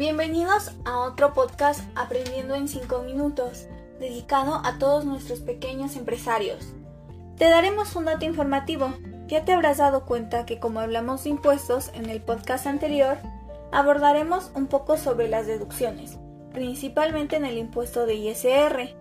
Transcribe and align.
Bienvenidos 0.00 0.72
a 0.86 0.98
otro 1.00 1.34
podcast 1.34 1.80
Aprendiendo 1.94 2.54
en 2.54 2.68
5 2.68 3.02
minutos, 3.02 3.66
dedicado 3.98 4.62
a 4.64 4.78
todos 4.78 5.04
nuestros 5.04 5.40
pequeños 5.40 5.94
empresarios. 5.94 6.72
Te 7.36 7.50
daremos 7.50 7.94
un 7.96 8.06
dato 8.06 8.24
informativo. 8.24 8.94
Ya 9.26 9.44
te 9.44 9.52
habrás 9.52 9.76
dado 9.76 10.06
cuenta 10.06 10.46
que 10.46 10.58
como 10.58 10.80
hablamos 10.80 11.24
de 11.24 11.28
impuestos 11.28 11.90
en 11.92 12.08
el 12.08 12.22
podcast 12.22 12.66
anterior, 12.66 13.18
abordaremos 13.72 14.50
un 14.54 14.68
poco 14.68 14.96
sobre 14.96 15.28
las 15.28 15.46
deducciones, 15.46 16.16
principalmente 16.54 17.36
en 17.36 17.44
el 17.44 17.58
impuesto 17.58 18.06
de 18.06 18.14
ISR. 18.14 18.96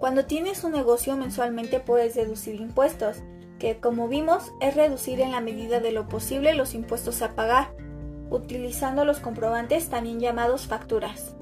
Cuando 0.00 0.24
tienes 0.24 0.64
un 0.64 0.72
negocio 0.72 1.16
mensualmente 1.16 1.78
puedes 1.78 2.16
deducir 2.16 2.56
impuestos, 2.56 3.18
que 3.60 3.78
como 3.78 4.08
vimos 4.08 4.50
es 4.60 4.74
reducir 4.74 5.20
en 5.20 5.30
la 5.30 5.40
medida 5.40 5.78
de 5.78 5.92
lo 5.92 6.08
posible 6.08 6.52
los 6.54 6.74
impuestos 6.74 7.22
a 7.22 7.36
pagar 7.36 7.83
utilizando 8.30 9.04
los 9.04 9.20
comprobantes 9.20 9.88
también 9.88 10.20
llamados 10.20 10.66
facturas. 10.66 11.34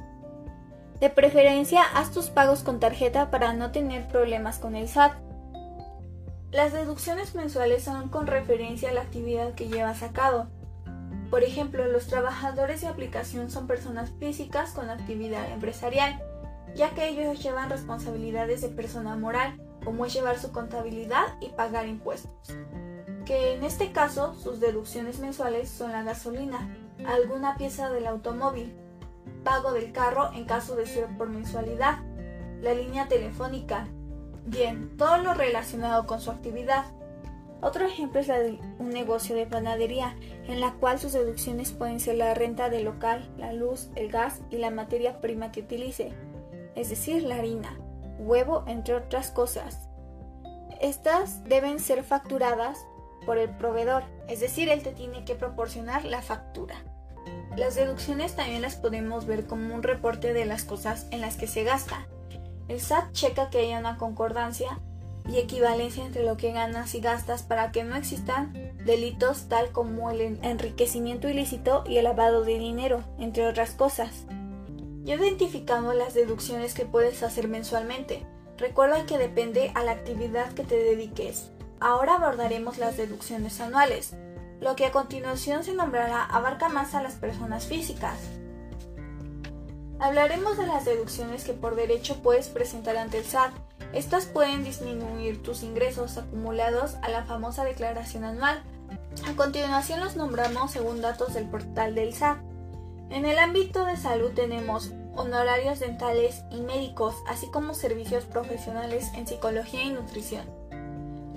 De 1.00 1.10
preferencia, 1.10 1.82
haz 1.82 2.12
tus 2.12 2.30
pagos 2.30 2.62
con 2.62 2.78
tarjeta 2.78 3.30
para 3.30 3.52
no 3.52 3.72
tener 3.72 4.06
problemas 4.08 4.58
con 4.58 4.76
el 4.76 4.88
SAT. 4.88 5.14
Las 6.52 6.72
deducciones 6.72 7.34
mensuales 7.34 7.82
son 7.82 8.08
con 8.08 8.26
referencia 8.26 8.90
a 8.90 8.92
la 8.92 9.00
actividad 9.00 9.54
que 9.54 9.68
llevas 9.68 10.02
a 10.02 10.12
cabo. 10.12 10.46
Por 11.30 11.42
ejemplo, 11.42 11.86
los 11.86 12.06
trabajadores 12.06 12.82
de 12.82 12.88
aplicación 12.88 13.50
son 13.50 13.66
personas 13.66 14.12
físicas 14.20 14.72
con 14.72 14.90
actividad 14.90 15.50
empresarial, 15.50 16.22
ya 16.74 16.90
que 16.90 17.08
ellos 17.08 17.42
llevan 17.42 17.70
responsabilidades 17.70 18.60
de 18.60 18.68
persona 18.68 19.16
moral, 19.16 19.60
como 19.84 20.06
es 20.06 20.12
llevar 20.12 20.38
su 20.38 20.52
contabilidad 20.52 21.24
y 21.40 21.48
pagar 21.48 21.88
impuestos 21.88 22.54
que 23.24 23.54
en 23.54 23.64
este 23.64 23.92
caso 23.92 24.34
sus 24.34 24.60
deducciones 24.60 25.18
mensuales 25.18 25.68
son 25.68 25.92
la 25.92 26.02
gasolina, 26.02 26.76
alguna 27.06 27.56
pieza 27.56 27.90
del 27.90 28.06
automóvil, 28.06 28.74
pago 29.44 29.72
del 29.72 29.92
carro 29.92 30.30
en 30.34 30.44
caso 30.44 30.76
de 30.76 30.86
ser 30.86 31.06
por 31.16 31.28
mensualidad, 31.28 31.98
la 32.60 32.74
línea 32.74 33.08
telefónica, 33.08 33.88
bien, 34.46 34.96
todo 34.96 35.18
lo 35.18 35.34
relacionado 35.34 36.06
con 36.06 36.20
su 36.20 36.30
actividad. 36.30 36.84
Otro 37.60 37.86
ejemplo 37.86 38.20
es 38.20 38.28
la 38.28 38.38
de 38.40 38.58
un 38.78 38.90
negocio 38.90 39.36
de 39.36 39.46
panadería, 39.46 40.16
en 40.48 40.60
la 40.60 40.72
cual 40.74 40.98
sus 40.98 41.12
deducciones 41.12 41.70
pueden 41.70 42.00
ser 42.00 42.16
la 42.16 42.34
renta 42.34 42.68
del 42.68 42.84
local, 42.84 43.30
la 43.38 43.52
luz, 43.52 43.90
el 43.94 44.10
gas 44.10 44.40
y 44.50 44.58
la 44.58 44.70
materia 44.70 45.20
prima 45.20 45.52
que 45.52 45.60
utilice, 45.60 46.12
es 46.74 46.90
decir, 46.90 47.22
la 47.22 47.36
harina, 47.36 47.78
huevo, 48.18 48.64
entre 48.66 48.94
otras 48.94 49.30
cosas. 49.30 49.88
Estas 50.80 51.44
deben 51.44 51.78
ser 51.78 52.02
facturadas 52.02 52.84
por 53.24 53.38
el 53.38 53.50
proveedor, 53.50 54.04
es 54.28 54.40
decir, 54.40 54.68
él 54.68 54.82
te 54.82 54.92
tiene 54.92 55.24
que 55.24 55.34
proporcionar 55.34 56.04
la 56.04 56.22
factura. 56.22 56.76
Las 57.56 57.74
deducciones 57.74 58.34
también 58.34 58.62
las 58.62 58.76
podemos 58.76 59.26
ver 59.26 59.46
como 59.46 59.74
un 59.74 59.82
reporte 59.82 60.32
de 60.32 60.46
las 60.46 60.64
cosas 60.64 61.06
en 61.10 61.20
las 61.20 61.36
que 61.36 61.46
se 61.46 61.64
gasta. 61.64 62.06
El 62.68 62.80
SAT 62.80 63.12
checa 63.12 63.50
que 63.50 63.58
haya 63.58 63.78
una 63.78 63.98
concordancia 63.98 64.78
y 65.28 65.38
equivalencia 65.38 66.04
entre 66.04 66.24
lo 66.24 66.36
que 66.36 66.52
ganas 66.52 66.94
y 66.94 67.00
gastas 67.00 67.42
para 67.42 67.70
que 67.70 67.84
no 67.84 67.94
existan 67.96 68.72
delitos 68.84 69.48
tal 69.48 69.70
como 69.70 70.10
el 70.10 70.38
enriquecimiento 70.42 71.28
ilícito 71.28 71.84
y 71.86 71.98
el 71.98 72.04
lavado 72.04 72.42
de 72.42 72.58
dinero, 72.58 73.04
entre 73.18 73.46
otras 73.46 73.72
cosas. 73.72 74.26
Ya 75.04 75.16
identificamos 75.16 75.94
las 75.94 76.14
deducciones 76.14 76.74
que 76.74 76.86
puedes 76.86 77.22
hacer 77.22 77.48
mensualmente. 77.48 78.24
Recuerda 78.56 79.06
que 79.06 79.18
depende 79.18 79.72
a 79.74 79.82
la 79.82 79.92
actividad 79.92 80.52
que 80.52 80.64
te 80.64 80.76
dediques. 80.76 81.50
Ahora 81.82 82.14
abordaremos 82.14 82.78
las 82.78 82.96
deducciones 82.96 83.60
anuales. 83.60 84.14
Lo 84.60 84.76
que 84.76 84.86
a 84.86 84.92
continuación 84.92 85.64
se 85.64 85.74
nombrará 85.74 86.22
abarca 86.24 86.68
más 86.68 86.94
a 86.94 87.02
las 87.02 87.14
personas 87.14 87.66
físicas. 87.66 88.20
Hablaremos 89.98 90.56
de 90.58 90.68
las 90.68 90.84
deducciones 90.84 91.42
que 91.42 91.54
por 91.54 91.74
derecho 91.74 92.22
puedes 92.22 92.46
presentar 92.46 92.96
ante 92.96 93.18
el 93.18 93.24
SAT. 93.24 93.50
Estas 93.92 94.26
pueden 94.26 94.62
disminuir 94.62 95.42
tus 95.42 95.64
ingresos 95.64 96.18
acumulados 96.18 96.94
a 97.02 97.08
la 97.08 97.24
famosa 97.24 97.64
declaración 97.64 98.22
anual. 98.22 98.62
A 99.26 99.34
continuación 99.34 99.98
los 99.98 100.14
nombramos 100.14 100.70
según 100.70 101.00
datos 101.00 101.34
del 101.34 101.50
portal 101.50 101.96
del 101.96 102.14
SAT. 102.14 102.38
En 103.10 103.26
el 103.26 103.40
ámbito 103.40 103.84
de 103.86 103.96
salud 103.96 104.30
tenemos 104.34 104.92
honorarios 105.16 105.80
dentales 105.80 106.44
y 106.52 106.60
médicos, 106.60 107.16
así 107.26 107.48
como 107.48 107.74
servicios 107.74 108.24
profesionales 108.24 109.10
en 109.16 109.26
psicología 109.26 109.82
y 109.82 109.90
nutrición 109.90 110.61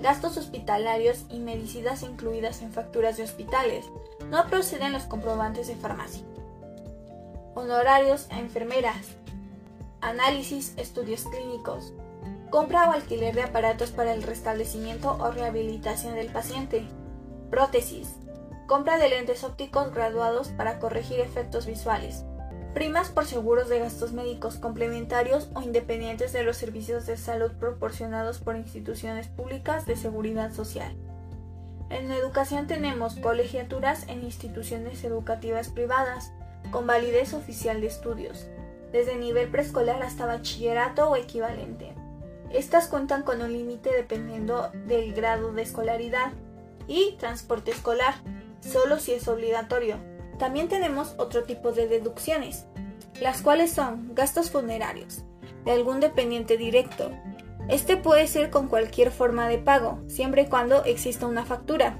gastos 0.00 0.36
hospitalarios 0.36 1.24
y 1.30 1.38
medicinas 1.38 2.02
incluidas 2.02 2.62
en 2.62 2.72
facturas 2.72 3.16
de 3.16 3.24
hospitales. 3.24 3.84
No 4.30 4.46
proceden 4.46 4.92
los 4.92 5.04
comprobantes 5.04 5.68
de 5.68 5.76
farmacia. 5.76 6.22
Honorarios 7.54 8.26
a 8.30 8.38
enfermeras. 8.38 9.16
Análisis, 10.00 10.74
estudios 10.76 11.24
clínicos. 11.24 11.92
Compra 12.50 12.88
o 12.88 12.92
alquiler 12.92 13.34
de 13.34 13.42
aparatos 13.42 13.90
para 13.90 14.12
el 14.12 14.22
restablecimiento 14.22 15.16
o 15.18 15.30
rehabilitación 15.30 16.14
del 16.14 16.28
paciente. 16.28 16.84
Prótesis. 17.50 18.08
Compra 18.66 18.98
de 18.98 19.08
lentes 19.08 19.44
ópticos 19.44 19.92
graduados 19.92 20.48
para 20.48 20.78
corregir 20.78 21.20
efectos 21.20 21.66
visuales 21.66 22.24
primas 22.76 23.08
por 23.08 23.24
seguros 23.24 23.70
de 23.70 23.78
gastos 23.78 24.12
médicos 24.12 24.56
complementarios 24.56 25.48
o 25.54 25.62
independientes 25.62 26.34
de 26.34 26.42
los 26.42 26.58
servicios 26.58 27.06
de 27.06 27.16
salud 27.16 27.52
proporcionados 27.52 28.36
por 28.36 28.54
instituciones 28.54 29.28
públicas 29.28 29.86
de 29.86 29.96
seguridad 29.96 30.52
social. 30.52 30.94
En 31.88 32.12
educación 32.12 32.66
tenemos 32.66 33.14
colegiaturas 33.14 34.06
en 34.08 34.22
instituciones 34.24 35.02
educativas 35.04 35.70
privadas, 35.70 36.32
con 36.70 36.86
validez 36.86 37.32
oficial 37.32 37.80
de 37.80 37.86
estudios, 37.86 38.46
desde 38.92 39.16
nivel 39.16 39.48
preescolar 39.48 40.02
hasta 40.02 40.26
bachillerato 40.26 41.08
o 41.08 41.16
equivalente. 41.16 41.94
Estas 42.52 42.88
cuentan 42.88 43.22
con 43.22 43.40
un 43.40 43.54
límite 43.54 43.90
dependiendo 43.90 44.70
del 44.86 45.14
grado 45.14 45.50
de 45.54 45.62
escolaridad 45.62 46.32
y 46.86 47.16
transporte 47.18 47.70
escolar, 47.70 48.16
solo 48.60 48.98
si 48.98 49.14
es 49.14 49.26
obligatorio, 49.28 49.96
también 50.38 50.68
tenemos 50.68 51.14
otro 51.18 51.44
tipo 51.44 51.72
de 51.72 51.88
deducciones, 51.88 52.66
las 53.20 53.42
cuales 53.42 53.72
son 53.72 54.14
gastos 54.14 54.50
funerarios 54.50 55.24
de 55.64 55.72
algún 55.72 56.00
dependiente 56.00 56.56
directo. 56.56 57.10
Este 57.68 57.96
puede 57.96 58.26
ser 58.28 58.50
con 58.50 58.68
cualquier 58.68 59.10
forma 59.10 59.48
de 59.48 59.58
pago, 59.58 59.98
siempre 60.06 60.42
y 60.42 60.46
cuando 60.46 60.84
exista 60.84 61.26
una 61.26 61.44
factura. 61.44 61.98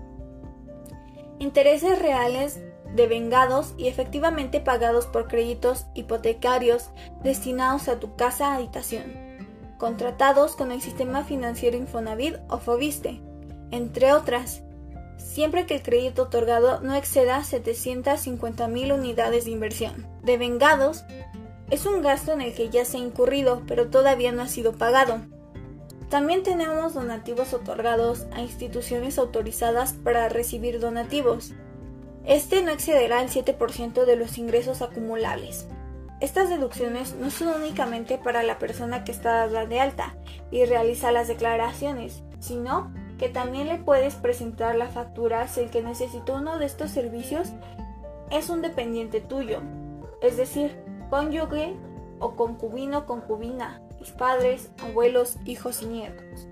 Intereses 1.39 1.99
reales 1.99 2.61
devengados 2.95 3.75
y 3.77 3.89
efectivamente 3.89 4.61
pagados 4.61 5.07
por 5.07 5.29
créditos 5.29 5.87
hipotecarios 5.95 6.91
destinados 7.23 7.89
a 7.89 7.99
tu 7.99 8.17
casa 8.17 8.55
habitación, 8.55 9.13
contratados 9.79 10.57
con 10.57 10.73
el 10.73 10.81
sistema 10.81 11.25
financiero 11.25 11.77
Infonavit 11.77 12.37
o 12.49 12.59
Fobiste, 12.59 13.21
entre 13.71 14.13
otras, 14.13 14.63
siempre 15.27 15.67
que 15.67 15.75
el 15.75 15.83
crédito 15.83 16.23
otorgado 16.23 16.81
no 16.81 16.95
exceda 16.95 17.41
750.000 17.41 18.95
unidades 18.95 19.45
de 19.45 19.51
inversión. 19.51 20.07
De 20.23 20.39
vengados, 20.39 21.05
es 21.71 21.85
un 21.85 22.01
gasto 22.01 22.33
en 22.33 22.41
el 22.41 22.55
que 22.55 22.71
ya 22.71 22.85
se 22.85 22.97
ha 22.97 23.01
incurrido, 23.01 23.63
pero 23.67 23.89
todavía 23.89 24.33
no 24.33 24.43
ha 24.43 24.49
sido 24.49 24.73
pagado. 24.73 25.21
También 26.09 26.45
tenemos 26.45 26.95
donativos 26.95 27.53
otorgados 27.53 28.27
a 28.33 28.41
instituciones 28.41 29.19
autorizadas 29.19 29.93
para 29.93 30.29
recibir 30.29 30.79
donativos. 30.79 31.53
Este 32.25 32.63
no 32.63 32.71
excederá 32.71 33.21
el 33.21 33.29
7% 33.29 34.05
de 34.05 34.17
los 34.17 34.39
ingresos 34.39 34.81
acumulables. 34.81 35.67
Estas 36.21 36.49
deducciones 36.49 37.15
no 37.17 37.31
son 37.31 37.49
únicamente 37.49 38.17
para 38.17 38.43
la 38.45 38.59
persona 38.59 39.05
que 39.05 39.13
está 39.13 39.47
dada 39.47 39.67
de 39.67 39.81
alta 39.81 40.17
y 40.51 40.65
realiza 40.65 41.13
las 41.13 41.29
declaraciones, 41.29 42.23
sino 42.39 42.93
que 43.19 43.29
también 43.29 43.69
le 43.69 43.79
puedes 43.79 44.15
presentar 44.15 44.75
la 44.77 44.89
factura 44.89 45.49
si 45.49 45.61
el 45.61 45.71
que 45.71 45.83
necesitó 45.83 46.35
uno 46.35 46.59
de 46.59 46.67
estos 46.67 46.91
servicios 46.91 47.53
es 48.31 48.51
un 48.51 48.63
dependiente 48.63 49.21
tuyo, 49.21 49.61
es 50.21 50.37
decir, 50.37 50.77
cónyuge 51.11 51.75
o 52.19 52.35
concubino 52.35 53.07
concubina, 53.07 53.81
padres, 54.13 54.71
abuelos, 54.83 55.37
hijos 55.45 55.83
y 55.83 55.87
nietos. 55.87 56.47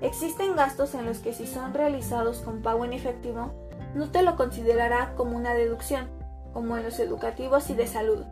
Existen 0.00 0.56
gastos 0.56 0.94
en 0.94 1.06
los 1.06 1.18
que 1.18 1.32
si 1.32 1.46
son 1.46 1.72
realizados 1.72 2.40
con 2.40 2.62
pago 2.62 2.84
en 2.84 2.92
efectivo, 2.92 3.52
no 3.94 4.10
te 4.10 4.22
lo 4.22 4.36
considerará 4.36 5.14
como 5.16 5.36
una 5.36 5.54
deducción, 5.54 6.08
como 6.52 6.76
en 6.76 6.84
los 6.84 6.98
educativos 6.98 7.70
y 7.70 7.74
de 7.74 7.86
salud, 7.86 8.24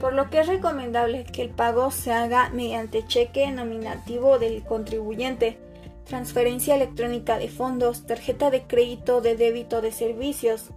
por 0.00 0.12
lo 0.14 0.30
que 0.30 0.40
es 0.40 0.46
recomendable 0.46 1.24
que 1.24 1.42
el 1.42 1.50
pago 1.50 1.90
se 1.90 2.12
haga 2.12 2.48
mediante 2.50 3.06
cheque 3.06 3.50
nominativo 3.50 4.38
del 4.38 4.64
contribuyente, 4.64 5.58
transferencia 6.10 6.74
electrónica 6.74 7.38
de 7.38 7.48
fondos, 7.48 8.04
tarjeta 8.04 8.50
de 8.50 8.64
crédito, 8.64 9.20
de 9.20 9.36
débito 9.36 9.80
de 9.80 9.92
servicios. 9.92 10.70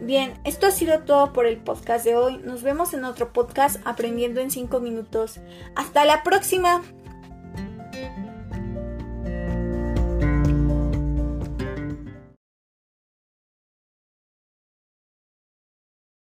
Bien, 0.00 0.32
esto 0.44 0.66
ha 0.66 0.70
sido 0.70 1.00
todo 1.00 1.32
por 1.34 1.46
el 1.46 1.58
podcast 1.58 2.04
de 2.04 2.16
hoy. 2.16 2.38
Nos 2.38 2.62
vemos 2.62 2.94
en 2.94 3.04
otro 3.04 3.32
podcast 3.34 3.76
aprendiendo 3.84 4.40
en 4.40 4.50
5 4.50 4.80
minutos. 4.80 5.40
Hasta 5.76 6.04
la 6.06 6.24
próxima. 6.24 6.82